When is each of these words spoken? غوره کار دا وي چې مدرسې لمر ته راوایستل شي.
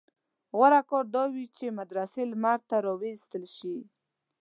غوره 0.57 0.81
کار 0.89 1.05
دا 1.15 1.23
وي 1.33 1.45
چې 1.57 1.75
مدرسې 1.79 2.21
لمر 2.31 2.59
ته 2.69 2.75
راوایستل 2.85 3.43
شي. 3.55 3.77